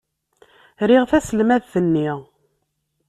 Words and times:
Riɣ 0.89 1.03
taselmadt-nni. 1.11 2.09